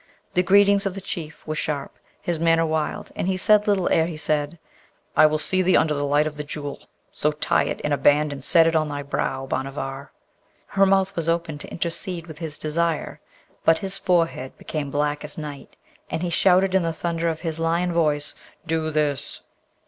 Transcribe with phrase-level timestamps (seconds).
[0.33, 4.07] The greeting of the Chief was sharp, his manner wild, and he said little ere
[4.07, 4.57] he said,
[5.15, 7.99] 'I will see thee under the light of the Jewel, so tie it in a
[7.99, 10.11] band and set it on thy brow, Bhanavar!'
[10.69, 13.19] Her mouth was open to intercede with his desire,
[13.63, 15.77] but his forehead became black as night,
[16.09, 18.33] and he shouted in the thunder of his lion voice,
[18.65, 19.41] 'Do this!'